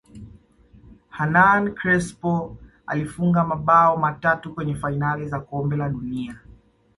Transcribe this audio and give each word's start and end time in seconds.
hernan 1.17 1.73
crespo 1.75 2.57
alifunga 2.87 3.43
mabao 3.43 3.97
matatu 3.97 4.53
kwenye 4.53 4.75
fainali 4.75 5.27
za 5.29 5.39
kombe 5.39 5.75
la 5.75 5.89
dunia 5.89 6.39